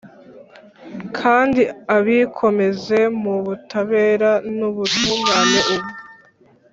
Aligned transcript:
kandi 1.17 1.61
abikomeze 1.95 2.99
mu 3.21 3.35
butabera 3.45 4.31
n’ubutungane 4.57 5.59
ubu 5.75 5.91